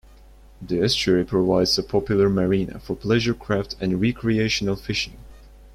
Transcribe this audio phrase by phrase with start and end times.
[0.63, 5.17] The estuary provides a popular marina for pleasure craft and recreational fishing.